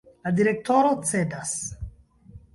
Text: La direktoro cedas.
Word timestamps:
La 0.27 0.29
direktoro 0.39 0.95
cedas. 1.11 1.53